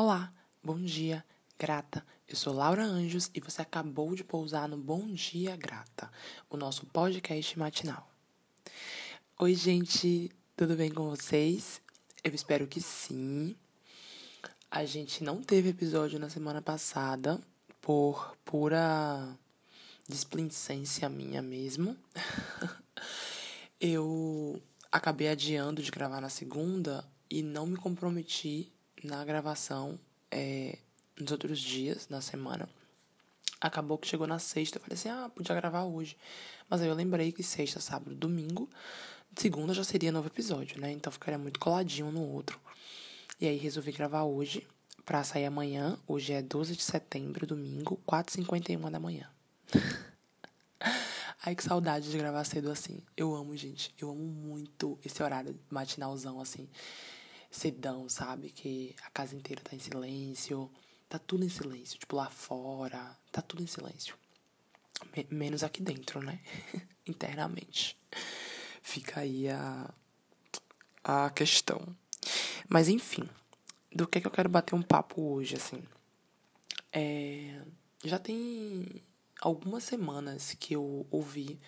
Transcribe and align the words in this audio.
Olá, 0.00 0.32
bom 0.62 0.78
dia, 0.78 1.24
grata. 1.58 2.06
Eu 2.28 2.36
sou 2.36 2.54
Laura 2.54 2.84
Anjos 2.84 3.32
e 3.34 3.40
você 3.40 3.62
acabou 3.62 4.14
de 4.14 4.22
pousar 4.22 4.68
no 4.68 4.76
Bom 4.76 5.08
Dia 5.08 5.56
Grata, 5.56 6.08
o 6.48 6.56
nosso 6.56 6.86
podcast 6.86 7.58
matinal. 7.58 8.08
Oi, 9.40 9.56
gente, 9.56 10.30
tudo 10.56 10.76
bem 10.76 10.88
com 10.88 11.10
vocês? 11.10 11.82
Eu 12.22 12.32
espero 12.32 12.68
que 12.68 12.80
sim. 12.80 13.56
A 14.70 14.84
gente 14.84 15.24
não 15.24 15.42
teve 15.42 15.70
episódio 15.70 16.20
na 16.20 16.30
semana 16.30 16.62
passada 16.62 17.40
por 17.80 18.36
pura 18.44 19.36
displicência 20.08 21.08
minha 21.08 21.42
mesmo. 21.42 21.96
Eu 23.80 24.62
acabei 24.92 25.26
adiando 25.26 25.82
de 25.82 25.90
gravar 25.90 26.20
na 26.20 26.28
segunda 26.28 27.04
e 27.28 27.42
não 27.42 27.66
me 27.66 27.76
comprometi 27.76 28.72
na 29.02 29.24
gravação 29.24 29.98
é, 30.30 30.78
nos 31.18 31.30
outros 31.32 31.58
dias, 31.58 32.08
na 32.08 32.20
semana. 32.20 32.68
Acabou 33.60 33.98
que 33.98 34.06
chegou 34.06 34.26
na 34.26 34.38
sexta, 34.38 34.78
eu 34.78 34.82
falei 34.82 34.94
assim, 34.94 35.08
ah, 35.08 35.30
podia 35.34 35.54
gravar 35.54 35.84
hoje. 35.84 36.16
Mas 36.68 36.80
aí 36.80 36.88
eu 36.88 36.94
lembrei 36.94 37.32
que 37.32 37.42
sexta, 37.42 37.80
sábado, 37.80 38.14
domingo, 38.14 38.68
segunda 39.36 39.74
já 39.74 39.82
seria 39.82 40.12
novo 40.12 40.28
episódio, 40.28 40.80
né? 40.80 40.92
Então 40.92 41.12
ficaria 41.12 41.38
muito 41.38 41.58
coladinho 41.58 42.06
um 42.06 42.12
no 42.12 42.22
outro. 42.22 42.60
E 43.40 43.46
aí 43.46 43.56
resolvi 43.56 43.92
gravar 43.92 44.24
hoje, 44.24 44.66
pra 45.04 45.24
sair 45.24 45.46
amanhã. 45.46 45.98
Hoje 46.06 46.32
é 46.32 46.42
12 46.42 46.76
de 46.76 46.82
setembro, 46.82 47.46
domingo, 47.46 48.00
4h51 48.06 48.90
da 48.90 49.00
manhã. 49.00 49.28
Ai, 51.44 51.54
que 51.54 51.62
saudade 51.62 52.10
de 52.10 52.18
gravar 52.18 52.44
cedo 52.44 52.70
assim. 52.70 53.00
Eu 53.16 53.34
amo, 53.34 53.56
gente. 53.56 53.94
Eu 53.98 54.10
amo 54.10 54.22
muito 54.22 54.98
esse 55.04 55.22
horário 55.22 55.58
matinalzão, 55.70 56.40
assim 56.40 56.68
sedão, 57.50 58.08
sabe? 58.08 58.50
Que 58.50 58.94
a 59.04 59.10
casa 59.10 59.34
inteira 59.34 59.62
tá 59.62 59.74
em 59.74 59.78
silêncio. 59.78 60.70
Tá 61.08 61.18
tudo 61.18 61.44
em 61.44 61.48
silêncio. 61.48 61.98
Tipo, 61.98 62.16
lá 62.16 62.28
fora, 62.28 63.16
tá 63.32 63.40
tudo 63.40 63.62
em 63.62 63.66
silêncio. 63.66 64.16
menos 65.30 65.62
aqui 65.62 65.82
dentro, 65.82 66.22
né? 66.22 66.40
Internamente. 67.06 67.96
Fica 68.82 69.20
aí 69.20 69.48
a, 69.48 69.92
a 71.02 71.30
questão. 71.30 71.96
Mas 72.68 72.88
enfim, 72.88 73.28
do 73.94 74.06
que, 74.06 74.18
é 74.18 74.20
que 74.20 74.26
eu 74.26 74.32
quero 74.32 74.48
bater 74.48 74.74
um 74.74 74.82
papo 74.82 75.22
hoje, 75.22 75.56
assim. 75.56 75.82
É, 76.92 77.62
já 78.04 78.18
tem 78.18 79.02
algumas 79.40 79.84
semanas 79.84 80.54
que 80.54 80.74
eu 80.74 81.06
ouvi 81.10 81.58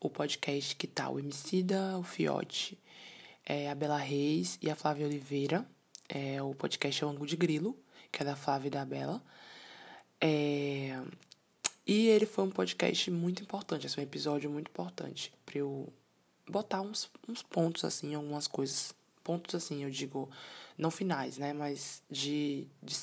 o 0.00 0.10
podcast 0.10 0.74
que 0.76 0.86
tá 0.86 1.08
o 1.08 1.18
Emicida, 1.18 1.96
o 1.98 2.02
Fiote 2.02 2.78
é 3.44 3.70
a 3.70 3.74
Bela 3.74 3.96
Reis 3.96 4.58
e 4.60 4.70
a 4.70 4.74
Flávia 4.74 5.06
Oliveira. 5.06 5.66
É, 6.08 6.42
o 6.42 6.54
podcast 6.54 7.02
é 7.02 7.06
o 7.06 7.10
Angu 7.10 7.26
de 7.26 7.36
Grilo, 7.36 7.76
que 8.10 8.22
é 8.22 8.24
da 8.24 8.36
Flávia 8.36 8.68
e 8.68 8.70
da 8.70 8.84
Bela. 8.84 9.22
É, 10.20 11.00
e 11.86 12.06
ele 12.08 12.26
foi 12.26 12.44
um 12.44 12.50
podcast 12.50 13.10
muito 13.10 13.42
importante, 13.42 13.86
é 13.86 14.00
um 14.00 14.02
episódio 14.02 14.48
muito 14.48 14.68
importante 14.68 15.32
para 15.44 15.58
eu 15.58 15.92
botar 16.48 16.80
uns, 16.80 17.10
uns 17.28 17.42
pontos, 17.42 17.84
assim, 17.84 18.14
algumas 18.14 18.46
coisas. 18.46 18.94
Pontos, 19.24 19.54
assim, 19.54 19.84
eu 19.84 19.90
digo, 19.90 20.28
não 20.76 20.90
finais, 20.90 21.38
né? 21.38 21.52
Mas 21.52 22.02
de, 22.10 22.66
de, 22.82 22.96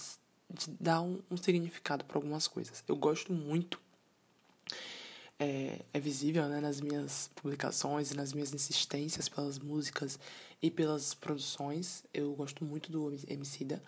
de 0.50 0.70
dar 0.80 1.02
um, 1.02 1.20
um 1.32 1.38
significado 1.38 2.04
para 2.04 2.18
algumas 2.18 2.48
coisas. 2.48 2.84
Eu 2.88 2.96
gosto 2.96 3.32
muito 3.32 3.80
é, 5.40 5.80
é 5.94 6.00
visível 6.00 6.48
né, 6.50 6.60
nas 6.60 6.82
minhas 6.82 7.32
publicações 7.34 8.12
e 8.12 8.16
nas 8.16 8.34
minhas 8.34 8.54
insistências 8.54 9.30
pelas 9.30 9.58
músicas 9.58 10.20
e 10.62 10.70
pelas 10.70 11.14
produções. 11.14 12.04
Eu 12.14 12.34
gosto 12.34 12.66
muito 12.66 12.92
do 12.92 13.16
Emicida 13.28 13.82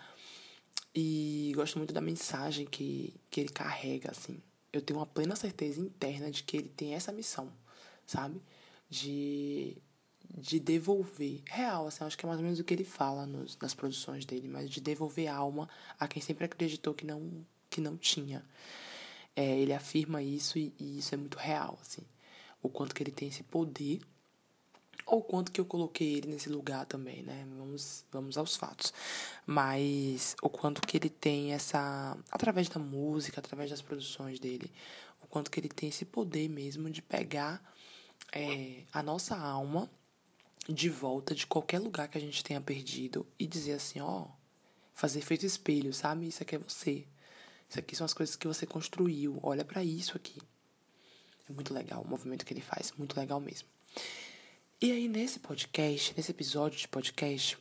e 0.96 1.52
gosto 1.54 1.78
muito 1.78 1.94
da 1.94 2.00
mensagem 2.00 2.66
que, 2.66 3.14
que 3.30 3.42
ele 3.42 3.50
carrega, 3.50 4.12
assim. 4.12 4.42
Eu 4.72 4.82
tenho 4.82 5.00
uma 5.00 5.06
plena 5.06 5.36
certeza 5.36 5.82
interna 5.82 6.32
de 6.32 6.44
que 6.44 6.56
ele 6.56 6.70
tem 6.70 6.94
essa 6.94 7.12
missão, 7.12 7.52
sabe? 8.08 8.42
De, 8.90 9.78
de 10.38 10.58
devolver, 10.58 11.42
real, 11.46 11.88
assim, 11.88 12.06
acho 12.06 12.18
que 12.18 12.26
é 12.26 12.28
mais 12.28 12.40
ou 12.40 12.44
menos 12.46 12.60
o 12.60 12.64
que 12.64 12.74
ele 12.74 12.86
fala 12.86 13.26
nos, 13.26 13.58
nas 13.58 13.74
produções 13.74 14.26
dele, 14.26 14.48
mas 14.48 14.70
de 14.70 14.80
devolver 14.80 15.28
alma 15.28 15.68
a 16.00 16.08
quem 16.08 16.22
sempre 16.22 16.46
acreditou 16.46 16.94
que 16.94 17.06
não, 17.06 17.46
que 17.70 17.82
não 17.82 17.98
tinha. 17.98 18.46
É, 19.36 19.60
ele 19.60 19.74
afirma 19.74 20.22
isso 20.22 20.58
e, 20.58 20.74
e, 20.80 21.00
isso 21.00 21.14
é 21.16 21.18
muito 21.18 21.38
real, 21.38 21.78
assim. 21.82 22.04
O 22.62 22.70
quanto 22.70 22.94
que 22.94 23.02
ele 23.02 23.12
tem 23.12 23.30
esse 23.30 23.44
poder, 23.44 24.02
ou 25.06 25.24
quanto 25.24 25.52
que 25.52 25.60
eu 25.60 25.66
coloquei 25.66 26.16
ele 26.16 26.28
nesse 26.28 26.50
lugar 26.50 26.86
também, 26.86 27.24
né? 27.24 27.46
Vamos, 27.58 28.06
vamos 28.12 28.38
aos 28.38 28.56
fatos. 28.56 28.94
Mas 29.46 30.36
o 30.42 30.50
quanto 30.50 30.82
que 30.82 30.98
ele 30.98 31.10
tem 31.10 31.54
essa. 31.54 32.18
Através 32.32 32.70
da 32.70 32.80
música, 32.80 33.40
através 33.40 33.70
das 33.70 33.82
produções 33.82 34.40
dele, 34.40 34.72
o 35.22 35.28
quanto 35.28 35.50
que 35.50 35.60
ele 35.60 35.70
tem 35.70 35.90
esse 35.90 36.06
poder 36.06 36.50
mesmo 36.50 36.90
de 36.90 37.02
pegar 37.02 37.62
é, 38.32 38.84
a 38.94 39.02
nossa 39.02 39.36
alma 39.38 39.90
de 40.70 40.90
volta 40.90 41.34
de 41.34 41.48
qualquer 41.48 41.80
lugar 41.80 42.08
que 42.08 42.18
a 42.18 42.22
gente 42.22 42.44
tenha 42.44 42.62
perdido 42.62 43.26
e 43.38 43.48
dizer 43.48 43.74
assim, 43.74 44.00
ó, 44.00 44.28
fazer 44.94 45.22
feito 45.22 45.46
espelho, 45.46 45.94
sabe? 45.94 46.28
Isso 46.28 46.44
aqui 46.44 46.56
é 46.56 46.60
você. 46.60 47.06
Isso 47.72 47.80
aqui 47.80 47.96
são 47.96 48.04
as 48.04 48.14
coisas 48.14 48.36
que 48.36 48.46
você 48.46 48.66
construiu. 48.66 49.40
Olha 49.42 49.64
para 49.64 49.82
isso 49.82 50.18
aqui. 50.18 50.38
É 51.50 51.54
muito 51.54 51.74
legal 51.74 52.02
o 52.02 52.08
movimento 52.08 52.46
que 52.46 52.54
ele 52.54 52.60
faz, 52.60 52.92
muito 52.98 53.18
legal 53.18 53.40
mesmo. 53.40 53.66
E 54.82 54.92
aí, 54.92 55.08
nesse 55.08 55.40
podcast, 55.40 56.14
nesse 56.18 56.32
episódio 56.32 56.78
de 56.78 56.86
podcast, 56.90 57.58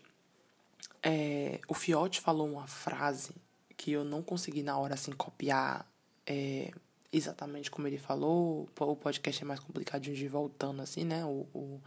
é, 1.00 1.60
o 1.69 1.75
Fiote 1.75 2.21
falou 2.21 2.50
uma 2.50 2.66
frase 2.66 3.32
que 3.76 3.93
eu 3.93 4.03
não 4.03 4.21
consegui 4.21 4.65
na 4.65 4.76
hora 4.76 4.94
assim 4.94 5.12
copiar 5.12 5.88
é, 6.27 6.72
exatamente 7.12 7.71
como 7.71 7.87
ele 7.87 7.97
falou. 7.97 8.69
O 8.81 8.97
podcast 8.97 9.41
é 9.41 9.47
mais 9.47 9.60
complicadinho 9.60 10.16
de 10.16 10.25
ir 10.25 10.28
voltando 10.28 10.82
assim, 10.82 11.04
né? 11.04 11.25
O, 11.25 11.47
o, 11.54 11.81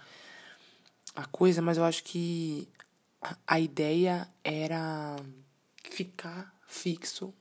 a 1.14 1.26
coisa, 1.26 1.62
mas 1.62 1.78
eu 1.78 1.84
acho 1.84 2.02
que 2.06 2.70
a 3.46 3.60
ideia 3.60 4.30
era 4.46 5.18
ficar 5.84 6.58
fixo 6.66 7.34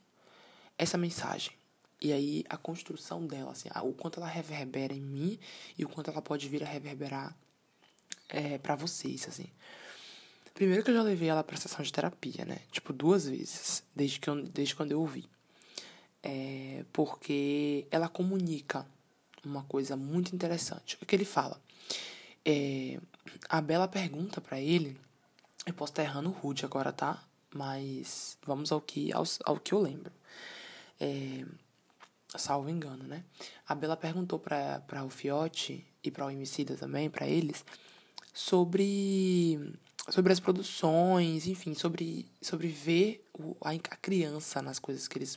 essa 0.82 0.98
mensagem. 0.98 1.52
E 2.00 2.12
aí 2.12 2.44
a 2.48 2.56
construção 2.56 3.26
dela, 3.26 3.52
assim, 3.52 3.68
o 3.82 3.92
quanto 3.92 4.18
ela 4.18 4.28
reverbera 4.28 4.92
em 4.92 5.00
mim 5.00 5.38
e 5.78 5.84
o 5.84 5.88
quanto 5.88 6.10
ela 6.10 6.20
pode 6.20 6.48
vir 6.48 6.62
a 6.62 6.66
reverberar 6.66 7.36
é, 8.28 8.58
para 8.58 8.74
vocês, 8.74 9.28
assim. 9.28 9.46
Primeiro 10.54 10.82
que 10.82 10.90
eu 10.90 10.94
já 10.94 11.02
levei 11.02 11.28
ela 11.28 11.44
pra 11.44 11.56
sessão 11.56 11.82
de 11.82 11.92
terapia, 11.92 12.44
né? 12.44 12.58
Tipo, 12.70 12.92
duas 12.92 13.26
vezes, 13.26 13.82
desde, 13.94 14.18
que 14.18 14.28
eu, 14.28 14.42
desde 14.42 14.74
quando 14.74 14.92
eu 14.92 15.00
ouvi. 15.00 15.28
É, 16.22 16.84
porque 16.92 17.86
ela 17.90 18.08
comunica 18.08 18.86
uma 19.44 19.62
coisa 19.64 19.96
muito 19.96 20.34
interessante. 20.34 20.98
O 21.00 21.06
que 21.06 21.14
ele 21.16 21.24
fala? 21.24 21.60
É, 22.44 23.00
a 23.48 23.60
Bela 23.60 23.88
pergunta 23.88 24.40
para 24.40 24.60
ele, 24.60 24.98
eu 25.66 25.74
posso 25.74 25.92
estar 25.92 26.02
errando 26.02 26.30
rude 26.30 26.64
agora, 26.64 26.92
tá? 26.92 27.22
Mas 27.54 28.36
vamos 28.44 28.72
ao 28.72 28.80
que, 28.80 29.12
ao, 29.12 29.24
ao 29.44 29.58
que 29.58 29.72
eu 29.72 29.80
lembro. 29.80 30.12
É, 31.04 31.44
salvo 32.38 32.70
engano, 32.70 33.02
né? 33.02 33.24
A 33.66 33.74
Bela 33.74 33.96
perguntou 33.96 34.38
para 34.38 35.04
o 35.04 35.10
Fiote 35.10 35.84
e 36.04 36.12
para 36.12 36.26
o 36.26 36.30
Emicida 36.30 36.76
também, 36.76 37.10
para 37.10 37.26
eles, 37.26 37.64
sobre 38.32 39.76
sobre 40.08 40.32
as 40.32 40.38
produções, 40.38 41.48
enfim, 41.48 41.74
sobre 41.74 42.30
sobre 42.40 42.68
ver 42.68 43.28
o, 43.36 43.56
a, 43.60 43.70
a 43.70 43.96
criança 43.96 44.62
nas 44.62 44.78
coisas 44.78 45.08
que 45.08 45.18
eles 45.18 45.36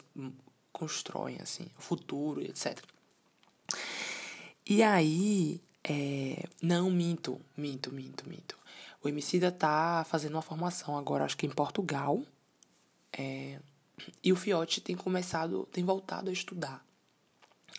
constroem, 0.72 1.38
assim, 1.42 1.68
o 1.80 1.82
futuro, 1.82 2.42
etc. 2.42 2.80
E 4.68 4.84
aí, 4.84 5.62
é, 5.84 6.48
não 6.62 6.92
minto, 6.92 7.42
minto, 7.58 7.92
minto, 7.92 8.30
minto. 8.30 8.56
O 9.04 9.10
Emicida 9.10 9.52
tá 9.52 10.06
fazendo 10.08 10.34
uma 10.34 10.42
formação 10.44 10.96
agora, 10.96 11.26
acho 11.26 11.38
que 11.38 11.48
em 11.48 11.50
Portugal. 11.50 12.22
É, 13.12 13.60
e 14.24 14.32
o 14.32 14.36
Fiote 14.36 14.82
tem 14.82 14.96
começado, 14.96 15.68
tem 15.72 15.84
voltado 15.84 16.30
a 16.30 16.34
estudar 16.34 16.86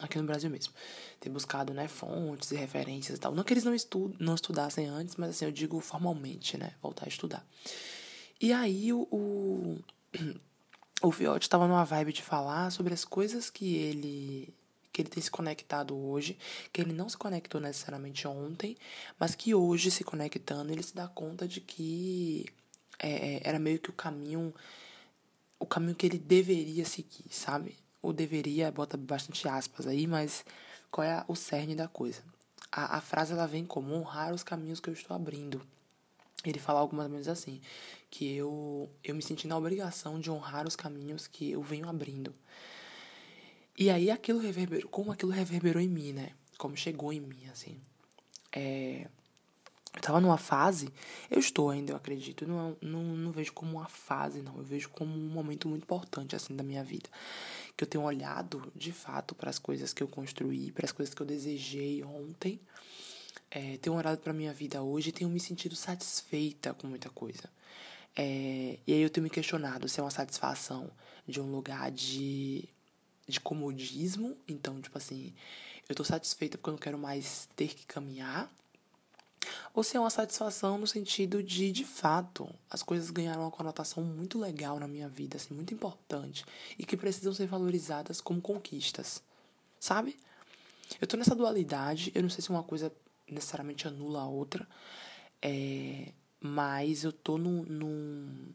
aqui 0.00 0.18
no 0.18 0.24
Brasil 0.24 0.50
mesmo. 0.50 0.72
Tem 1.20 1.32
buscado, 1.32 1.72
né, 1.72 1.88
fontes 1.88 2.50
e 2.50 2.56
referências 2.56 3.18
e 3.18 3.20
tal. 3.20 3.34
Não 3.34 3.42
que 3.42 3.52
eles 3.52 3.64
não, 3.64 3.74
estu 3.74 4.14
não 4.18 4.34
estudassem 4.34 4.86
antes, 4.86 5.16
mas 5.16 5.30
assim, 5.30 5.46
eu 5.46 5.52
digo 5.52 5.80
formalmente, 5.80 6.56
né, 6.56 6.72
voltar 6.82 7.06
a 7.06 7.08
estudar. 7.08 7.46
E 8.40 8.52
aí 8.52 8.92
o, 8.92 9.08
o, 9.10 9.78
o 11.02 11.10
Fiote 11.10 11.46
estava 11.46 11.66
numa 11.66 11.84
vibe 11.84 12.12
de 12.12 12.22
falar 12.22 12.70
sobre 12.70 12.92
as 12.92 13.04
coisas 13.04 13.50
que 13.50 13.76
ele 13.76 14.54
que 14.92 15.02
ele 15.02 15.10
tem 15.10 15.22
se 15.22 15.30
conectado 15.30 15.94
hoje, 15.94 16.38
que 16.72 16.80
ele 16.80 16.90
não 16.90 17.06
se 17.06 17.18
conectou 17.18 17.60
necessariamente 17.60 18.26
ontem, 18.26 18.74
mas 19.20 19.34
que 19.34 19.54
hoje 19.54 19.90
se 19.90 20.02
conectando 20.02 20.72
ele 20.72 20.82
se 20.82 20.94
dá 20.94 21.06
conta 21.06 21.46
de 21.46 21.60
que 21.60 22.46
é, 22.98 23.34
é 23.34 23.40
era 23.44 23.58
meio 23.58 23.78
que 23.78 23.90
o 23.90 23.92
caminho 23.92 24.54
o 25.58 25.66
caminho 25.66 25.94
que 25.94 26.06
ele 26.06 26.18
deveria 26.18 26.84
seguir, 26.84 27.24
sabe? 27.30 27.76
O 28.02 28.12
deveria, 28.12 28.70
bota 28.70 28.96
bastante 28.96 29.48
aspas 29.48 29.86
aí, 29.86 30.06
mas 30.06 30.44
qual 30.90 31.06
é 31.06 31.24
o 31.28 31.34
cerne 31.34 31.74
da 31.74 31.88
coisa? 31.88 32.22
A, 32.70 32.98
a 32.98 33.00
frase 33.00 33.32
ela 33.32 33.46
vem 33.46 33.64
como 33.64 33.94
honrar 33.94 34.32
os 34.32 34.42
caminhos 34.42 34.80
que 34.80 34.88
eu 34.88 34.94
estou 34.94 35.14
abrindo. 35.16 35.60
ele 36.44 36.58
fala 36.58 36.80
algumas 36.80 37.10
vezes 37.10 37.28
assim, 37.28 37.60
que 38.10 38.34
eu, 38.34 38.88
eu 39.02 39.14
me 39.14 39.22
senti 39.22 39.48
na 39.48 39.56
obrigação 39.56 40.20
de 40.20 40.30
honrar 40.30 40.66
os 40.66 40.76
caminhos 40.76 41.26
que 41.26 41.50
eu 41.50 41.62
venho 41.62 41.88
abrindo. 41.88 42.34
E 43.78 43.90
aí 43.90 44.10
aquilo 44.10 44.38
reverberou, 44.38 44.88
como 44.88 45.12
aquilo 45.12 45.32
reverberou 45.32 45.82
em 45.82 45.88
mim, 45.88 46.12
né? 46.12 46.30
Como 46.56 46.76
chegou 46.76 47.12
em 47.12 47.20
mim, 47.20 47.46
assim. 47.52 47.78
É, 48.50 49.06
eu 49.96 50.02
tava 50.02 50.20
numa 50.20 50.36
fase, 50.36 50.92
eu 51.30 51.40
estou 51.40 51.70
ainda, 51.70 51.92
eu 51.92 51.96
acredito, 51.96 52.46
não, 52.46 52.76
não, 52.82 53.02
não 53.02 53.32
vejo 53.32 53.50
como 53.54 53.78
uma 53.78 53.88
fase, 53.88 54.42
não. 54.42 54.58
Eu 54.58 54.62
vejo 54.62 54.90
como 54.90 55.10
um 55.10 55.28
momento 55.30 55.68
muito 55.68 55.84
importante, 55.84 56.36
assim, 56.36 56.54
da 56.54 56.62
minha 56.62 56.84
vida. 56.84 57.08
Que 57.74 57.82
eu 57.84 57.88
tenho 57.88 58.04
olhado, 58.04 58.70
de 58.76 58.92
fato, 58.92 59.34
para 59.34 59.48
as 59.48 59.58
coisas 59.58 59.94
que 59.94 60.02
eu 60.02 60.08
construí, 60.08 60.70
para 60.70 60.84
as 60.84 60.92
coisas 60.92 61.14
que 61.14 61.22
eu 61.22 61.26
desejei 61.26 62.04
ontem. 62.04 62.60
É, 63.50 63.78
tenho 63.78 63.96
olhado 63.96 64.18
para 64.18 64.34
minha 64.34 64.52
vida 64.52 64.82
hoje 64.82 65.08
e 65.08 65.12
tenho 65.12 65.30
me 65.30 65.40
sentido 65.40 65.74
satisfeita 65.74 66.74
com 66.74 66.86
muita 66.86 67.08
coisa. 67.08 67.50
É, 68.14 68.78
e 68.86 68.92
aí 68.92 69.00
eu 69.00 69.08
tenho 69.08 69.24
me 69.24 69.30
questionado 69.30 69.88
se 69.88 69.98
é 69.98 70.02
uma 70.02 70.10
satisfação 70.10 70.90
de 71.26 71.40
um 71.40 71.50
lugar 71.50 71.90
de, 71.90 72.68
de 73.26 73.40
comodismo. 73.40 74.36
Então, 74.46 74.78
tipo 74.78 74.98
assim, 74.98 75.32
eu 75.88 75.94
tô 75.94 76.04
satisfeita 76.04 76.58
porque 76.58 76.68
eu 76.68 76.72
não 76.72 76.78
quero 76.78 76.98
mais 76.98 77.48
ter 77.56 77.68
que 77.68 77.86
caminhar 77.86 78.50
ou 79.76 79.84
se 79.84 79.94
é 79.94 80.00
uma 80.00 80.08
satisfação 80.08 80.78
no 80.78 80.86
sentido 80.86 81.42
de, 81.42 81.70
de 81.70 81.84
fato, 81.84 82.48
as 82.70 82.82
coisas 82.82 83.10
ganharam 83.10 83.42
uma 83.42 83.50
conotação 83.50 84.02
muito 84.02 84.38
legal 84.38 84.80
na 84.80 84.88
minha 84.88 85.06
vida, 85.06 85.36
assim, 85.36 85.52
muito 85.52 85.74
importante, 85.74 86.46
e 86.78 86.86
que 86.86 86.96
precisam 86.96 87.34
ser 87.34 87.46
valorizadas 87.46 88.18
como 88.18 88.40
conquistas, 88.40 89.22
sabe? 89.78 90.16
Eu 90.98 91.06
tô 91.06 91.18
nessa 91.18 91.34
dualidade, 91.34 92.10
eu 92.14 92.22
não 92.22 92.30
sei 92.30 92.42
se 92.42 92.48
uma 92.48 92.62
coisa 92.62 92.90
necessariamente 93.30 93.86
anula 93.86 94.22
a 94.22 94.26
outra, 94.26 94.66
é, 95.42 96.10
mas 96.40 97.04
eu 97.04 97.12
tô 97.12 97.36
num, 97.36 97.62
num, 97.64 98.48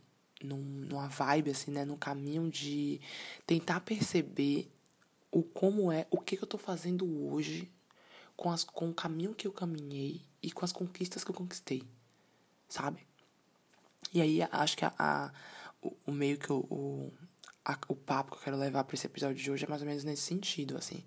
num, 0.43 0.57
numa 0.89 1.07
vibe, 1.07 1.51
assim, 1.51 1.69
né, 1.69 1.85
num 1.85 1.97
caminho 1.97 2.49
de 2.49 2.99
tentar 3.45 3.81
perceber 3.81 4.71
o 5.31 5.43
como 5.43 5.91
é, 5.91 6.07
o 6.09 6.17
que, 6.17 6.35
que 6.35 6.43
eu 6.43 6.47
tô 6.47 6.57
fazendo 6.57 7.05
hoje 7.31 7.69
com, 8.41 8.49
as, 8.49 8.63
com 8.63 8.89
o 8.89 8.93
caminho 8.93 9.35
que 9.35 9.45
eu 9.45 9.51
caminhei 9.51 10.19
e 10.41 10.51
com 10.51 10.65
as 10.65 10.71
conquistas 10.71 11.23
que 11.23 11.29
eu 11.29 11.35
conquistei, 11.35 11.83
sabe? 12.67 13.05
E 14.11 14.19
aí 14.19 14.41
acho 14.51 14.75
que 14.75 14.83
a, 14.83 14.91
a 14.97 15.31
o, 15.79 15.95
o, 16.07 16.11
meio 16.11 16.39
que 16.39 16.51
o, 16.51 16.57
o, 16.67 17.13
a, 17.63 17.77
o 17.87 17.95
papo 17.95 18.31
que 18.31 18.37
eu 18.37 18.41
quero 18.41 18.57
levar 18.57 18.83
para 18.83 18.95
esse 18.95 19.05
episódio 19.05 19.35
de 19.35 19.51
hoje 19.51 19.65
é 19.65 19.67
mais 19.67 19.83
ou 19.83 19.87
menos 19.87 20.03
nesse 20.03 20.23
sentido, 20.23 20.75
assim. 20.75 21.03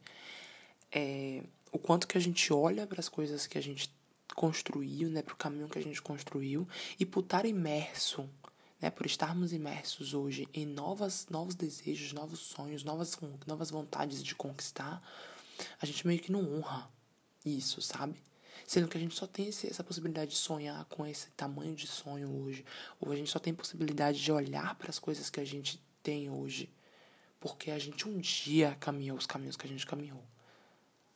É, 0.93 1.43
o 1.73 1.79
quanto 1.79 2.07
que 2.07 2.17
a 2.17 2.21
gente 2.21 2.53
olha 2.53 2.87
para 2.87 3.01
as 3.01 3.09
coisas 3.09 3.49
que 3.49 3.59
a 3.59 3.61
gente 3.61 3.93
construiu, 4.37 5.11
né, 5.11 5.21
para 5.21 5.35
o 5.35 5.37
caminho 5.37 5.69
que 5.69 5.79
a 5.81 5.83
gente 5.83 6.01
construiu 6.01 6.69
e 7.01 7.05
por 7.05 7.25
estar 7.25 7.45
imerso, 7.45 8.31
né, 8.81 8.91
por 8.91 9.07
estarmos 9.07 9.53
imersos 9.53 10.15
hoje 10.15 10.49
em 10.55 10.67
novas, 10.67 11.27
novos 11.29 11.57
desejos, 11.57 12.13
novos 12.13 12.39
sonhos, 12.39 12.85
novas, 12.85 13.19
novas 13.45 13.73
vontades 13.73 14.23
de 14.23 14.37
conquistar, 14.37 15.03
a 15.83 15.85
gente 15.85 16.07
meio 16.07 16.21
que 16.21 16.31
não 16.31 16.59
honra 16.59 16.95
isso, 17.45 17.81
sabe? 17.83 18.23
Sendo 18.67 18.89
que 18.89 18.97
a 18.97 19.01
gente 19.01 19.15
só 19.15 19.27
tem 19.27 19.49
essa 19.49 19.85
possibilidade 19.85 20.31
de 20.31 20.37
sonhar 20.37 20.85
com 20.87 21.07
esse 21.07 21.31
tamanho 21.33 21.75
de 21.75 21.87
sonho 21.87 22.31
hoje. 22.43 22.65
Ou 23.01 23.13
a 23.13 23.17
gente 23.17 23.31
só 23.31 23.39
tem 23.39 23.53
possibilidade 23.53 24.23
de 24.23 24.33
olhar 24.33 24.75
para 24.77 24.91
as 24.91 24.99
coisas 24.99 25.29
que 25.29 25.41
a 25.41 25.45
gente 25.45 25.83
tem 26.03 26.31
hoje. 26.31 26.71
Porque 27.41 27.71
a 27.71 27.79
gente 27.79 28.09
um 28.09 28.19
dia 28.19 28.77
caminhou 28.81 29.19
os 29.19 29.27
caminhos 29.27 29.57
que 29.57 29.67
a 29.67 29.69
gente 29.69 29.87
caminhou. 29.87 30.23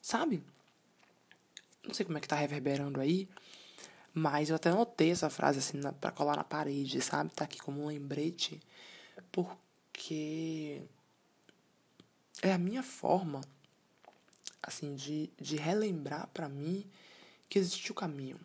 Sabe? 0.03 0.43
Não 1.83 1.95
sei 1.95 2.05
como 2.05 2.19
é 2.19 2.21
que 2.21 2.29
tá 2.29 2.37
reverberando 2.37 3.01
aí. 3.01 3.27
Mas 4.13 4.51
eu 4.51 4.57
até 4.57 4.71
notei 4.71 5.11
essa 5.11 5.31
frase 5.31 5.59
assim 5.59 5.79
na, 5.79 5.93
pra 5.93 6.11
colar 6.11 6.37
na 6.37 6.45
parede, 6.45 7.01
sabe? 7.01 7.31
Tá 7.31 7.45
aqui 7.45 7.59
como 7.59 7.83
um 7.83 7.87
lembrete. 7.87 8.61
Porque 9.33 10.83
é 12.43 12.53
a 12.53 12.59
minha 12.59 12.83
forma, 12.83 13.41
assim, 14.69 14.95
de, 14.95 15.31
de 15.41 15.57
relembrar 15.57 16.29
para 16.29 16.49
mim 16.49 16.87
que 17.49 17.59
existe 17.59 17.91
o 17.91 17.95
caminho. 17.95 18.39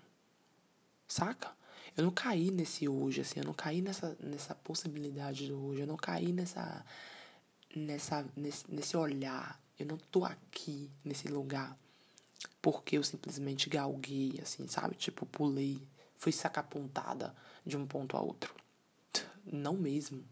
Saca? 1.08 1.52
Eu 1.96 2.04
não 2.04 2.12
caí 2.12 2.50
nesse 2.50 2.88
hoje, 2.88 3.22
assim, 3.22 3.40
eu 3.40 3.46
não 3.46 3.54
caí 3.54 3.81
nessa, 3.81 4.18
nessa 4.20 4.56
possibilidade 4.56 5.48
do 5.48 5.64
hoje, 5.66 5.81
eu 5.81 5.88
não 5.88 5.98
caí 5.98 6.31
nessa, 6.31 6.84
nessa, 7.75 8.25
nesse, 8.36 8.66
nesse 8.68 8.98
olhar. 8.98 9.62
Eu 9.78 9.86
não 9.86 9.98
tô 9.98 10.25
aqui 10.25 10.90
nesse 11.04 11.28
lugar 11.28 11.78
porque 12.62 12.98
eu 12.98 13.04
simplesmente 13.04 13.70
galguei, 13.70 14.40
assim, 14.42 14.68
sabe? 14.68 14.96
Tipo, 14.96 15.25
pulei, 15.25 15.81
fui 16.16 16.31
sacapontada 16.31 17.36
de 17.66 17.78
um 17.78 17.86
ponto 17.86 18.16
a 18.16 18.22
outro. 18.22 18.56
Não 19.46 19.74
mesmo. 19.74 20.24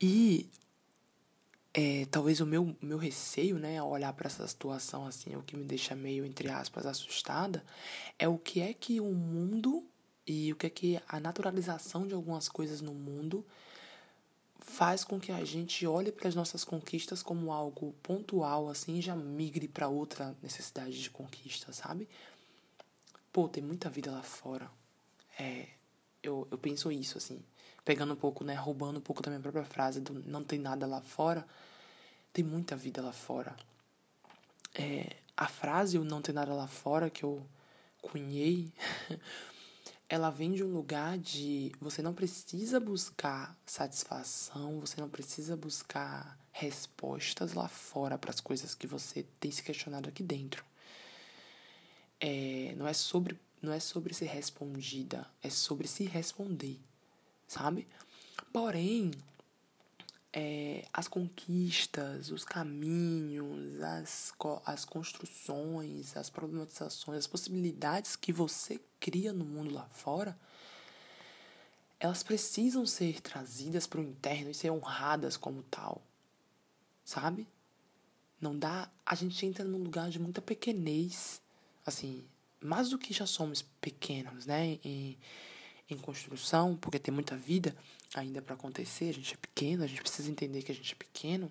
E 0.00 0.50
é, 1.78 2.06
talvez 2.10 2.40
o 2.40 2.46
meu, 2.46 2.74
meu 2.80 2.96
receio, 2.96 3.58
né, 3.58 3.76
ao 3.76 3.90
olhar 3.90 4.10
para 4.14 4.28
essa 4.28 4.48
situação 4.48 5.04
assim, 5.06 5.36
o 5.36 5.42
que 5.42 5.54
me 5.54 5.64
deixa 5.64 5.94
meio, 5.94 6.24
entre 6.24 6.48
aspas, 6.48 6.86
assustada, 6.86 7.62
é 8.18 8.26
o 8.26 8.38
que 8.38 8.62
é 8.62 8.72
que 8.72 8.98
o 8.98 9.12
mundo 9.12 9.84
e 10.26 10.50
o 10.50 10.56
que 10.56 10.66
é 10.66 10.70
que 10.70 11.00
a 11.06 11.20
naturalização 11.20 12.06
de 12.06 12.14
algumas 12.14 12.48
coisas 12.48 12.80
no 12.80 12.94
mundo 12.94 13.44
faz 14.58 15.04
com 15.04 15.20
que 15.20 15.30
a 15.30 15.44
gente 15.44 15.86
olhe 15.86 16.10
para 16.10 16.28
as 16.28 16.34
nossas 16.34 16.64
conquistas 16.64 17.22
como 17.22 17.52
algo 17.52 17.92
pontual, 18.02 18.70
assim, 18.70 18.96
e 18.96 19.02
já 19.02 19.14
migre 19.14 19.68
para 19.68 19.86
outra 19.86 20.34
necessidade 20.42 20.98
de 21.00 21.10
conquista, 21.10 21.74
sabe? 21.74 22.08
Pô, 23.30 23.48
tem 23.48 23.62
muita 23.62 23.90
vida 23.90 24.10
lá 24.10 24.22
fora. 24.22 24.70
É, 25.38 25.68
eu, 26.28 26.46
eu 26.50 26.58
penso 26.58 26.90
isso, 26.90 27.18
assim 27.18 27.42
pegando 27.86 28.14
um 28.14 28.16
pouco, 28.16 28.42
né, 28.42 28.52
roubando 28.52 28.98
um 28.98 29.00
pouco 29.00 29.22
da 29.22 29.30
minha 29.30 29.40
própria 29.40 29.64
frase 29.64 30.00
do 30.00 30.12
não 30.28 30.42
tem 30.42 30.58
nada 30.58 30.84
lá 30.88 31.00
fora, 31.00 31.46
tem 32.32 32.44
muita 32.44 32.74
vida 32.74 33.00
lá 33.00 33.12
fora. 33.12 33.56
É, 34.74 35.16
a 35.36 35.46
frase 35.46 35.96
o 35.96 36.04
não 36.04 36.20
tem 36.20 36.34
nada 36.34 36.52
lá 36.52 36.66
fora 36.66 37.08
que 37.08 37.22
eu 37.22 37.46
cunhei, 38.02 38.72
ela 40.10 40.30
vem 40.30 40.52
de 40.52 40.64
um 40.64 40.72
lugar 40.72 41.16
de 41.16 41.70
você 41.80 42.02
não 42.02 42.12
precisa 42.12 42.80
buscar 42.80 43.56
satisfação, 43.64 44.80
você 44.80 45.00
não 45.00 45.08
precisa 45.08 45.56
buscar 45.56 46.36
respostas 46.50 47.52
lá 47.52 47.68
fora 47.68 48.18
para 48.18 48.30
as 48.30 48.40
coisas 48.40 48.74
que 48.74 48.88
você 48.88 49.24
tem 49.38 49.52
se 49.52 49.62
questionado 49.62 50.08
aqui 50.08 50.24
dentro. 50.24 50.64
É, 52.18 52.74
não 52.76 52.88
é 52.88 52.92
sobre 52.92 53.38
não 53.66 53.72
é 53.72 53.80
sobre 53.80 54.14
ser 54.14 54.26
respondida, 54.26 55.26
é 55.42 55.50
sobre 55.50 55.86
se 55.86 56.04
responder 56.04 56.80
sabe? 57.46 57.86
Porém, 58.52 59.10
é, 60.32 60.86
as 60.92 61.08
conquistas, 61.08 62.30
os 62.30 62.44
caminhos, 62.44 63.80
as, 63.82 64.32
as 64.64 64.84
construções, 64.84 66.16
as 66.16 66.30
problematizações, 66.30 67.18
as 67.18 67.26
possibilidades 67.26 68.16
que 68.16 68.32
você 68.32 68.80
cria 68.98 69.32
no 69.32 69.44
mundo 69.44 69.72
lá 69.74 69.86
fora, 69.90 70.36
elas 71.98 72.22
precisam 72.22 72.84
ser 72.84 73.20
trazidas 73.20 73.86
para 73.86 74.00
o 74.00 74.04
interno 74.04 74.50
e 74.50 74.54
ser 74.54 74.70
honradas 74.70 75.36
como 75.36 75.62
tal, 75.62 76.02
sabe? 77.04 77.48
Não 78.38 78.58
dá. 78.58 78.90
A 79.04 79.14
gente 79.14 79.46
entra 79.46 79.64
num 79.64 79.82
lugar 79.82 80.10
de 80.10 80.18
muita 80.18 80.42
pequenez, 80.42 81.40
assim, 81.86 82.22
mais 82.66 82.90
do 82.90 82.98
que 82.98 83.14
já 83.14 83.26
somos 83.26 83.62
pequenos, 83.80 84.46
né? 84.46 84.78
E, 84.84 85.18
em 85.88 85.96
construção, 85.96 86.76
porque 86.76 86.98
tem 86.98 87.14
muita 87.14 87.36
vida 87.36 87.76
ainda 88.14 88.42
para 88.42 88.54
acontecer, 88.54 89.08
a 89.08 89.12
gente 89.12 89.34
é 89.34 89.36
pequeno, 89.36 89.84
a 89.84 89.86
gente 89.86 90.02
precisa 90.02 90.30
entender 90.30 90.62
que 90.62 90.72
a 90.72 90.74
gente 90.74 90.92
é 90.92 90.96
pequeno. 90.96 91.50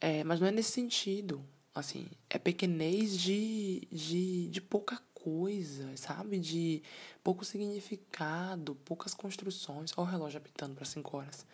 É, 0.00 0.24
mas 0.24 0.40
não 0.40 0.46
é 0.46 0.50
nesse 0.50 0.72
sentido, 0.72 1.44
assim, 1.74 2.06
é 2.28 2.38
pequenez 2.38 3.18
de, 3.18 3.86
de, 3.90 4.48
de 4.48 4.60
pouca 4.60 5.00
coisa, 5.14 5.96
sabe? 5.96 6.38
De 6.38 6.82
pouco 7.22 7.44
significado, 7.44 8.74
poucas 8.84 9.14
construções. 9.14 9.92
Olha 9.96 10.06
o 10.06 10.10
relógio 10.10 10.38
apitando 10.38 10.74
para 10.74 10.84
5 10.84 11.16
horas. 11.16 11.46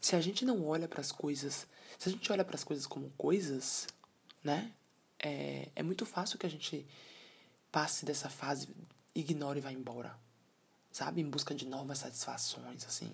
Se 0.00 0.16
a 0.16 0.20
gente 0.20 0.44
não 0.44 0.66
olha 0.66 0.88
para 0.88 1.00
as 1.00 1.12
coisas, 1.12 1.66
se 1.98 2.08
a 2.08 2.12
gente 2.12 2.32
olha 2.32 2.44
para 2.44 2.56
as 2.56 2.64
coisas 2.64 2.86
como 2.86 3.10
coisas, 3.16 3.86
né? 4.42 4.72
É, 5.22 5.70
é 5.76 5.82
muito 5.82 6.04
fácil 6.04 6.38
que 6.38 6.46
a 6.46 6.50
gente 6.50 6.86
passe 7.70 8.04
dessa 8.04 8.28
fase, 8.28 8.68
ignore 9.14 9.58
e 9.58 9.62
vá 9.62 9.72
embora. 9.72 10.14
Sabe? 10.90 11.22
Em 11.22 11.30
busca 11.30 11.54
de 11.54 11.64
novas 11.64 11.98
satisfações, 11.98 12.84
assim. 12.84 13.10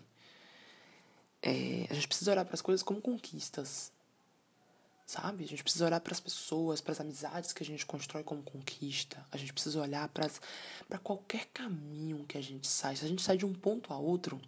É, 1.40 1.86
a 1.88 1.94
gente 1.94 2.08
precisa 2.08 2.32
olhar 2.32 2.44
para 2.44 2.54
as 2.54 2.62
coisas 2.62 2.82
como 2.82 3.00
conquistas. 3.00 3.92
Sabe? 5.06 5.44
A 5.44 5.46
gente 5.46 5.62
precisa 5.62 5.86
olhar 5.86 6.00
para 6.00 6.12
as 6.12 6.20
pessoas, 6.20 6.80
para 6.80 6.92
as 6.92 7.00
amizades 7.00 7.52
que 7.52 7.62
a 7.62 7.66
gente 7.66 7.86
constrói 7.86 8.24
como 8.24 8.42
conquista. 8.42 9.24
A 9.30 9.36
gente 9.36 9.52
precisa 9.52 9.80
olhar 9.80 10.08
para 10.08 10.98
qualquer 10.98 11.46
caminho 11.46 12.26
que 12.26 12.36
a 12.36 12.42
gente 12.42 12.66
sai. 12.66 12.96
Se 12.96 13.04
a 13.04 13.08
gente 13.08 13.22
sai 13.22 13.36
de 13.36 13.46
um 13.46 13.54
ponto 13.54 13.92
a 13.92 13.96
outro, 13.96 14.40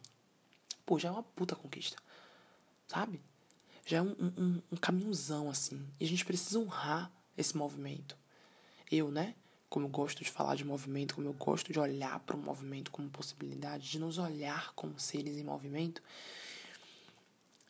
pô, 0.85 0.99
já 0.99 1.09
é 1.09 1.13
uma 1.13 1.23
puta 1.23 1.55
conquista. 1.55 1.97
Sabe? 2.87 3.23
Já 3.87 3.99
é 3.99 4.03
um, 4.03 4.15
um, 4.21 4.63
um 4.73 4.77
caminhozão, 4.77 5.49
assim. 5.49 5.89
E 5.99 6.05
a 6.05 6.09
gente 6.09 6.25
precisa 6.25 6.59
honrar 6.59 7.11
esse 7.41 7.57
movimento. 7.57 8.17
Eu, 8.91 9.11
né? 9.11 9.35
como 9.71 9.87
eu 9.87 9.91
gosto 9.91 10.25
de 10.25 10.31
falar 10.31 10.57
de 10.57 10.65
movimento, 10.65 11.15
como 11.15 11.29
eu 11.29 11.33
gosto 11.33 11.73
de 11.73 11.79
olhar 11.79 12.19
para 12.21 12.37
o 12.37 12.39
movimento 12.39 12.91
como 12.91 13.09
possibilidade, 13.09 13.89
de 13.89 14.01
nos 14.01 14.19
olhar 14.19 14.75
como 14.75 14.99
seres 14.99 15.39
em 15.39 15.45
movimento. 15.45 16.03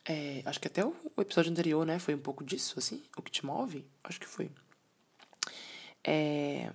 É, 0.03 0.41
acho 0.43 0.59
que 0.59 0.67
até 0.67 0.83
o, 0.83 0.95
episódio 1.19 1.51
anterior, 1.51 1.85
né, 1.85 1.99
foi 1.99 2.15
um 2.15 2.19
pouco 2.19 2.43
disso, 2.43 2.79
assim, 2.79 3.03
o 3.15 3.21
que 3.21 3.29
te 3.29 3.45
move, 3.45 3.85
acho 4.03 4.19
que 4.19 4.27
foi. 4.27 4.49
É, 6.03 6.73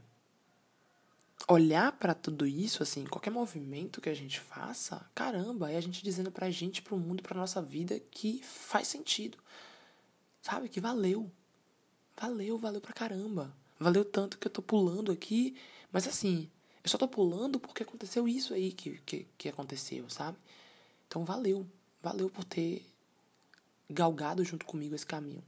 olhar 1.48 1.90
para 1.90 2.14
tudo 2.14 2.46
isso, 2.46 2.84
assim, 2.84 3.04
qualquer 3.04 3.30
movimento 3.30 4.00
que 4.00 4.08
a 4.08 4.14
gente 4.14 4.38
faça, 4.38 5.04
caramba, 5.12 5.72
é 5.72 5.76
a 5.76 5.80
gente 5.80 6.04
dizendo 6.04 6.30
pra 6.30 6.52
gente, 6.52 6.80
pro 6.80 6.96
mundo, 6.96 7.20
pra 7.20 7.36
nossa 7.36 7.60
vida 7.60 7.98
que 7.98 8.40
faz 8.44 8.86
sentido. 8.86 9.38
Sabe? 10.40 10.68
Que 10.68 10.80
valeu. 10.80 11.28
Valeu, 12.18 12.58
valeu 12.58 12.80
pra 12.80 12.92
caramba. 12.92 13.54
Valeu 13.78 14.04
tanto 14.04 14.38
que 14.38 14.46
eu 14.46 14.50
tô 14.50 14.62
pulando 14.62 15.12
aqui, 15.12 15.54
mas 15.92 16.08
assim, 16.08 16.50
eu 16.82 16.88
só 16.88 16.96
tô 16.96 17.06
pulando 17.06 17.60
porque 17.60 17.82
aconteceu 17.82 18.26
isso 18.26 18.54
aí 18.54 18.72
que, 18.72 18.98
que, 19.04 19.26
que 19.36 19.48
aconteceu, 19.48 20.08
sabe? 20.08 20.38
Então 21.06 21.24
valeu. 21.24 21.66
Valeu 22.02 22.30
por 22.30 22.44
ter 22.44 22.86
galgado 23.90 24.44
junto 24.44 24.64
comigo 24.64 24.94
esse 24.94 25.04
caminho. 25.04 25.42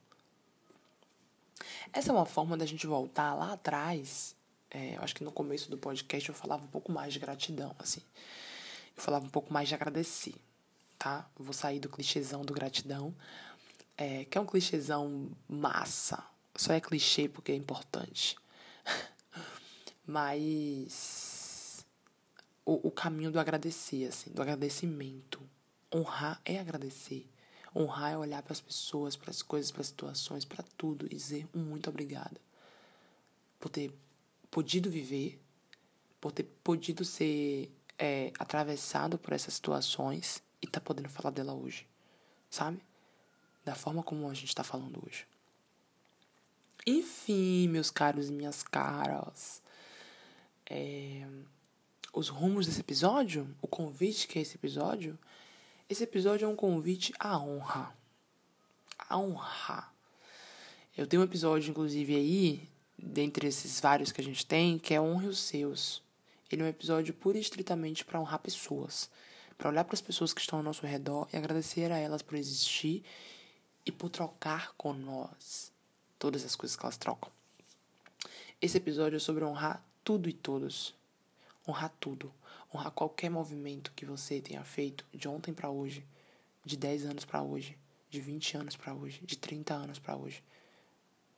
Essa 1.92 2.10
é 2.10 2.14
uma 2.14 2.26
forma 2.26 2.56
da 2.56 2.66
gente 2.66 2.86
voltar 2.86 3.34
lá 3.34 3.52
atrás. 3.52 4.36
É, 4.70 4.96
eu 4.96 5.02
acho 5.02 5.14
que 5.14 5.24
no 5.24 5.32
começo 5.32 5.70
do 5.70 5.78
podcast 5.78 6.28
eu 6.28 6.34
falava 6.34 6.64
um 6.64 6.68
pouco 6.68 6.92
mais 6.92 7.12
de 7.12 7.18
gratidão, 7.18 7.74
assim. 7.78 8.02
Eu 8.96 9.02
falava 9.02 9.24
um 9.24 9.30
pouco 9.30 9.52
mais 9.52 9.68
de 9.68 9.74
agradecer, 9.74 10.34
tá? 10.98 11.28
Vou 11.36 11.52
sair 11.52 11.80
do 11.80 11.88
clichêzão 11.88 12.44
do 12.44 12.52
gratidão, 12.52 13.14
é, 13.96 14.24
que 14.24 14.36
é 14.36 14.40
um 14.40 14.46
clichêzão 14.46 15.30
massa. 15.48 16.22
Só 16.58 16.72
é 16.72 16.80
clichê 16.80 17.28
porque 17.28 17.52
é 17.52 17.54
importante. 17.54 18.36
Mas 20.04 21.86
o, 22.64 22.88
o 22.88 22.90
caminho 22.90 23.30
do 23.30 23.38
agradecer, 23.38 24.08
assim, 24.08 24.32
do 24.32 24.42
agradecimento. 24.42 25.40
Honrar 25.94 26.40
é 26.44 26.58
agradecer. 26.58 27.30
Honrar 27.74 28.14
é 28.14 28.18
olhar 28.18 28.42
para 28.42 28.52
as 28.52 28.60
pessoas, 28.60 29.14
para 29.14 29.30
as 29.30 29.40
coisas, 29.40 29.70
para 29.70 29.82
as 29.82 29.86
situações, 29.86 30.44
para 30.44 30.64
tudo 30.76 31.06
e 31.06 31.10
dizer 31.10 31.46
um 31.54 31.60
muito 31.60 31.88
obrigada. 31.88 32.40
Por 33.60 33.68
ter 33.68 33.96
podido 34.50 34.90
viver, 34.90 35.40
por 36.20 36.32
ter 36.32 36.42
podido 36.64 37.04
ser 37.04 37.72
é, 37.96 38.32
atravessado 38.36 39.16
por 39.16 39.32
essas 39.32 39.54
situações 39.54 40.42
e 40.60 40.66
tá 40.66 40.80
podendo 40.80 41.08
falar 41.08 41.30
dela 41.30 41.54
hoje. 41.54 41.86
Sabe? 42.50 42.82
Da 43.64 43.76
forma 43.76 44.02
como 44.02 44.28
a 44.28 44.34
gente 44.34 44.48
está 44.48 44.64
falando 44.64 45.00
hoje. 45.06 45.24
Enfim, 46.90 47.68
meus 47.68 47.90
caros 47.90 48.30
e 48.30 48.32
minhas 48.32 48.62
caras. 48.62 49.60
É, 50.64 51.22
os 52.14 52.30
rumos 52.30 52.64
desse 52.64 52.80
episódio, 52.80 53.46
o 53.60 53.68
convite 53.68 54.26
que 54.26 54.38
é 54.38 54.42
esse 54.42 54.54
episódio, 54.54 55.18
esse 55.86 56.02
episódio 56.02 56.46
é 56.46 56.48
um 56.48 56.56
convite 56.56 57.12
à 57.18 57.38
honra. 57.38 57.94
A 59.06 59.18
honrar. 59.18 59.92
Eu 60.96 61.06
tenho 61.06 61.20
um 61.20 61.26
episódio, 61.26 61.70
inclusive, 61.70 62.16
aí, 62.16 62.66
dentre 62.98 63.48
esses 63.48 63.78
vários 63.80 64.10
que 64.10 64.22
a 64.22 64.24
gente 64.24 64.46
tem, 64.46 64.78
que 64.78 64.94
é 64.94 65.00
Honre 65.00 65.26
os 65.26 65.40
Seus. 65.40 66.02
Ele 66.50 66.62
é 66.62 66.64
um 66.64 66.68
episódio 66.68 67.12
pura 67.12 67.36
e 67.36 67.42
estritamente 67.42 68.02
para 68.02 68.18
honrar 68.18 68.38
pessoas. 68.38 69.10
Para 69.58 69.68
olhar 69.68 69.84
para 69.84 69.94
as 69.94 70.00
pessoas 70.00 70.32
que 70.32 70.40
estão 70.40 70.58
ao 70.58 70.64
nosso 70.64 70.86
redor 70.86 71.28
e 71.34 71.36
agradecer 71.36 71.92
a 71.92 71.98
elas 71.98 72.22
por 72.22 72.38
existir 72.38 73.04
e 73.84 73.92
por 73.92 74.08
trocar 74.08 74.72
com 74.78 74.94
nós 74.94 75.76
todas 76.18 76.44
as 76.44 76.56
coisas 76.56 76.76
que 76.76 76.84
elas 76.84 76.96
trocam. 76.96 77.30
Esse 78.60 78.78
episódio 78.78 79.16
é 79.16 79.20
sobre 79.20 79.44
honrar 79.44 79.82
tudo 80.02 80.28
e 80.28 80.32
todos. 80.32 80.94
Honrar 81.66 81.92
tudo 82.00 82.32
honrar 82.72 82.92
qualquer 82.92 83.30
movimento 83.30 83.92
que 83.94 84.04
você 84.04 84.40
tenha 84.40 84.62
feito 84.62 85.04
de 85.12 85.26
ontem 85.28 85.52
para 85.52 85.70
hoje, 85.70 86.04
de 86.64 86.76
10 86.76 87.06
anos 87.06 87.24
para 87.24 87.42
hoje, 87.42 87.76
de 88.10 88.20
20 88.20 88.56
anos 88.56 88.76
para 88.76 88.94
hoje, 88.94 89.20
de 89.24 89.36
30 89.36 89.74
anos 89.74 89.98
para 89.98 90.16
hoje, 90.16 90.42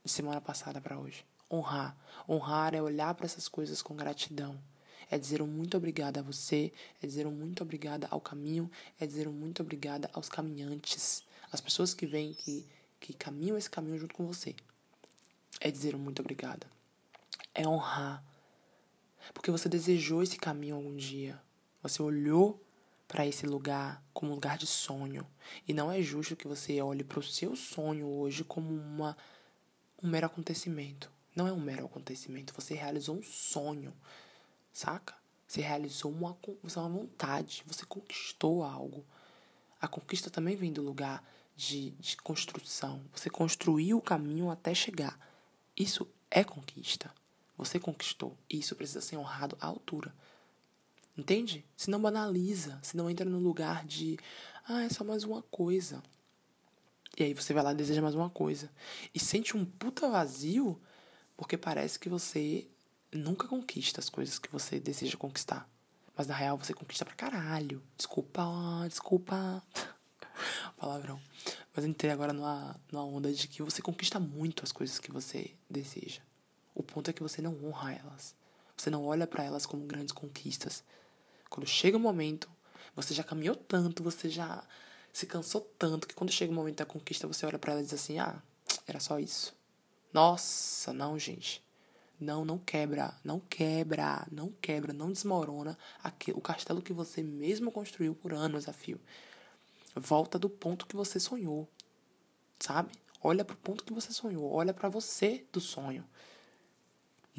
de 0.04 0.10
semana 0.10 0.40
passada 0.40 0.80
para 0.80 0.98
hoje. 0.98 1.24
Honrar. 1.50 1.96
Honrar 2.28 2.74
é 2.74 2.82
olhar 2.82 3.14
para 3.14 3.26
essas 3.26 3.48
coisas 3.48 3.82
com 3.82 3.94
gratidão. 3.94 4.60
É 5.10 5.18
dizer 5.18 5.42
um 5.42 5.46
muito 5.46 5.76
obrigada 5.76 6.20
a 6.20 6.22
você, 6.22 6.72
é 7.02 7.06
dizer 7.06 7.26
um 7.26 7.32
muito 7.32 7.62
obrigada 7.62 8.06
ao 8.10 8.20
caminho, 8.20 8.70
é 8.98 9.06
dizer 9.06 9.26
um 9.26 9.32
muito 9.32 9.60
obrigada 9.60 10.08
aos 10.12 10.28
caminhantes, 10.28 11.24
as 11.50 11.60
pessoas 11.60 11.92
que 11.92 12.06
vêm, 12.06 12.32
que, 12.32 12.64
que 13.00 13.12
caminham 13.12 13.58
esse 13.58 13.68
caminho 13.68 13.98
junto 13.98 14.14
com 14.14 14.24
você. 14.24 14.54
É 15.60 15.70
dizer 15.70 15.94
um 15.94 15.98
muito 15.98 16.20
obrigada. 16.20 16.66
É 17.54 17.68
honrar 17.68 18.24
porque 19.34 19.50
você 19.50 19.68
desejou 19.68 20.22
esse 20.22 20.36
caminho 20.36 20.76
algum 20.76 20.96
dia. 20.96 21.40
Você 21.82 22.02
olhou 22.02 22.62
para 23.06 23.26
esse 23.26 23.46
lugar 23.46 24.02
como 24.12 24.32
um 24.32 24.34
lugar 24.34 24.56
de 24.56 24.66
sonho. 24.66 25.26
E 25.66 25.72
não 25.72 25.90
é 25.90 26.00
justo 26.00 26.36
que 26.36 26.48
você 26.48 26.80
olhe 26.80 27.04
para 27.04 27.18
o 27.18 27.22
seu 27.22 27.54
sonho 27.56 28.06
hoje 28.06 28.44
como 28.44 28.72
uma, 28.72 29.16
um 30.02 30.08
mero 30.08 30.26
acontecimento. 30.26 31.10
Não 31.34 31.46
é 31.46 31.52
um 31.52 31.60
mero 31.60 31.86
acontecimento. 31.86 32.54
Você 32.54 32.74
realizou 32.74 33.16
um 33.16 33.22
sonho, 33.22 33.92
saca? 34.72 35.14
Você 35.46 35.60
realizou 35.60 36.12
uma, 36.12 36.36
uma 36.62 36.88
vontade. 36.88 37.64
Você 37.66 37.84
conquistou 37.84 38.62
algo. 38.62 39.04
A 39.80 39.88
conquista 39.88 40.30
também 40.30 40.56
vem 40.56 40.72
do 40.72 40.82
lugar 40.82 41.24
de, 41.56 41.90
de 41.92 42.16
construção. 42.18 43.02
Você 43.14 43.28
construiu 43.28 43.98
o 43.98 44.02
caminho 44.02 44.50
até 44.50 44.74
chegar. 44.74 45.18
Isso 45.80 46.06
é 46.30 46.44
conquista. 46.44 47.10
Você 47.56 47.80
conquistou. 47.80 48.36
E 48.50 48.58
isso 48.58 48.76
precisa 48.76 49.00
ser 49.00 49.16
honrado 49.16 49.56
à 49.58 49.66
altura. 49.66 50.14
Entende? 51.16 51.64
Se 51.74 51.88
não 51.88 51.98
banaliza, 51.98 52.78
se 52.82 52.98
não 52.98 53.08
entra 53.08 53.24
no 53.24 53.38
lugar 53.38 53.86
de, 53.86 54.18
ah, 54.68 54.82
é 54.82 54.90
só 54.90 55.02
mais 55.02 55.24
uma 55.24 55.40
coisa. 55.40 56.02
E 57.16 57.22
aí 57.22 57.32
você 57.32 57.54
vai 57.54 57.62
lá 57.62 57.72
e 57.72 57.76
deseja 57.76 58.02
mais 58.02 58.14
uma 58.14 58.28
coisa. 58.28 58.70
E 59.14 59.18
sente 59.18 59.56
um 59.56 59.64
puta 59.64 60.10
vazio, 60.10 60.78
porque 61.34 61.56
parece 61.56 61.98
que 61.98 62.10
você 62.10 62.68
nunca 63.10 63.48
conquista 63.48 64.00
as 64.00 64.10
coisas 64.10 64.38
que 64.38 64.52
você 64.52 64.78
deseja 64.78 65.16
conquistar. 65.16 65.66
Mas 66.14 66.26
na 66.26 66.34
real 66.34 66.58
você 66.58 66.74
conquista 66.74 67.06
pra 67.06 67.14
caralho. 67.14 67.82
Desculpa, 67.96 68.42
desculpa. 68.86 69.64
Palavrão. 70.76 71.18
Mas 71.74 71.84
entrei 71.84 72.10
agora 72.10 72.32
numa, 72.32 72.78
numa 72.90 73.04
onda 73.04 73.32
de 73.32 73.46
que 73.46 73.62
você 73.62 73.80
conquista 73.80 74.18
muito 74.18 74.64
as 74.64 74.72
coisas 74.72 74.98
que 74.98 75.12
você 75.12 75.54
deseja. 75.68 76.20
O 76.74 76.82
ponto 76.82 77.10
é 77.10 77.12
que 77.12 77.22
você 77.22 77.40
não 77.40 77.56
honra 77.64 77.92
elas. 77.92 78.34
Você 78.76 78.90
não 78.90 79.04
olha 79.04 79.26
para 79.26 79.44
elas 79.44 79.66
como 79.66 79.84
grandes 79.84 80.12
conquistas. 80.12 80.82
Quando 81.48 81.66
chega 81.66 81.96
o 81.96 82.00
momento, 82.00 82.50
você 82.94 83.14
já 83.14 83.22
caminhou 83.22 83.54
tanto, 83.54 84.02
você 84.02 84.28
já 84.28 84.64
se 85.12 85.26
cansou 85.26 85.60
tanto 85.78 86.06
que 86.08 86.14
quando 86.14 86.32
chega 86.32 86.52
o 86.52 86.54
momento 86.54 86.78
da 86.78 86.86
conquista, 86.86 87.26
você 87.26 87.44
olha 87.44 87.58
para 87.58 87.72
ela 87.72 87.80
e 87.80 87.84
diz 87.84 87.94
assim: 87.94 88.18
"Ah, 88.18 88.42
era 88.86 88.98
só 89.00 89.18
isso". 89.18 89.54
Nossa, 90.12 90.92
não, 90.92 91.18
gente. 91.18 91.62
Não, 92.18 92.44
não 92.44 92.58
quebra, 92.58 93.14
não 93.24 93.40
quebra, 93.40 94.26
não 94.30 94.52
quebra, 94.60 94.92
não 94.92 95.10
desmorona 95.10 95.78
o 96.34 96.40
castelo 96.40 96.82
que 96.82 96.92
você 96.92 97.22
mesmo 97.22 97.72
construiu 97.72 98.14
por 98.14 98.34
anos 98.34 98.68
a 98.68 98.72
fio. 98.72 99.00
Volta 99.94 100.38
do 100.38 100.48
ponto 100.48 100.86
que 100.86 100.96
você 100.96 101.18
sonhou. 101.18 101.68
Sabe? 102.58 102.90
Olha 103.22 103.44
pro 103.44 103.56
ponto 103.56 103.84
que 103.84 103.92
você 103.92 104.12
sonhou, 104.12 104.50
olha 104.50 104.72
para 104.72 104.88
você 104.88 105.44
do 105.52 105.60
sonho 105.60 106.04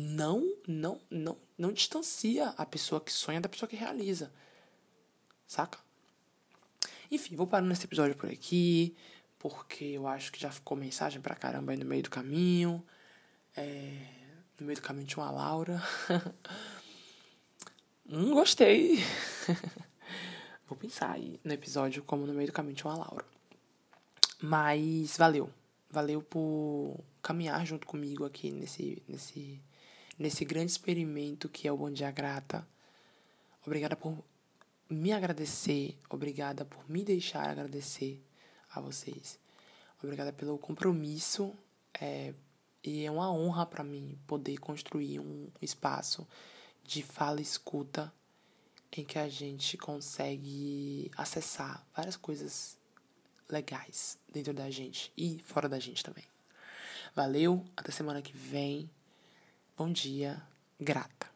não, 0.01 0.55
não, 0.67 0.99
não, 1.09 1.37
não 1.57 1.71
distancia 1.71 2.49
a 2.57 2.65
pessoa 2.65 3.01
que 3.01 3.11
sonha 3.11 3.41
da 3.41 3.49
pessoa 3.49 3.69
que 3.69 3.75
realiza. 3.75 4.31
Saca? 5.47 5.79
Enfim, 7.09 7.35
vou 7.35 7.45
parar 7.45 7.65
nesse 7.65 7.85
episódio 7.85 8.15
por 8.15 8.29
aqui, 8.29 8.95
porque 9.37 9.83
eu 9.83 10.07
acho 10.07 10.31
que 10.31 10.39
já 10.39 10.49
ficou 10.49 10.77
mensagem 10.77 11.21
pra 11.21 11.35
caramba 11.35 11.71
aí 11.71 11.77
no 11.77 11.85
meio 11.85 12.03
do 12.03 12.09
caminho. 12.09 12.83
É, 13.55 14.07
no 14.59 14.65
meio 14.65 14.79
do 14.79 14.81
caminho 14.81 15.07
tinha 15.07 15.23
uma 15.23 15.31
Laura. 15.31 15.81
hum, 18.07 18.33
gostei. 18.33 18.97
vou 20.71 20.77
pensar 20.77 21.11
aí 21.11 21.37
no 21.43 21.51
episódio 21.51 22.01
como 22.01 22.25
no 22.25 22.33
meio 22.33 22.47
do 22.47 22.53
caminho 22.53 22.75
tinha 22.75 22.91
uma 22.91 23.05
Laura. 23.05 23.25
Mas 24.41 25.17
valeu. 25.17 25.49
Valeu 25.89 26.21
por 26.21 26.97
caminhar 27.21 27.65
junto 27.65 27.85
comigo 27.85 28.23
aqui 28.23 28.51
nesse, 28.51 29.03
nesse 29.05 29.61
nesse 30.17 30.45
grande 30.45 30.71
experimento 30.71 31.49
que 31.49 31.67
é 31.67 31.71
o 31.71 31.77
Bom 31.77 31.91
Dia 31.91 32.09
Grata. 32.09 32.65
Obrigada 33.65 33.95
por 33.95 34.17
me 34.89 35.11
agradecer, 35.11 35.97
obrigada 36.09 36.63
por 36.63 36.89
me 36.89 37.03
deixar 37.03 37.49
agradecer 37.49 38.23
a 38.69 38.79
vocês. 38.79 39.37
Obrigada 40.01 40.31
pelo 40.31 40.57
compromisso 40.57 41.53
é, 41.99 42.33
e 42.83 43.03
é 43.03 43.11
uma 43.11 43.31
honra 43.31 43.65
para 43.65 43.83
mim 43.83 44.17
poder 44.25 44.57
construir 44.57 45.19
um 45.19 45.49
espaço 45.61 46.25
de 46.83 47.03
fala 47.03 47.39
e 47.39 47.43
escuta 47.43 48.11
em 48.99 49.05
que 49.05 49.17
a 49.17 49.29
gente 49.29 49.77
consegue 49.77 51.09
acessar 51.15 51.85
várias 51.95 52.17
coisas 52.17 52.77
legais 53.49 54.17
dentro 54.31 54.53
da 54.53 54.69
gente 54.69 55.11
e 55.15 55.39
fora 55.39 55.69
da 55.69 55.79
gente 55.79 56.03
também. 56.03 56.25
Valeu, 57.15 57.63
até 57.75 57.91
semana 57.91 58.21
que 58.21 58.35
vem. 58.35 58.89
Bom 59.77 59.91
dia, 59.91 60.41
grata. 60.79 61.30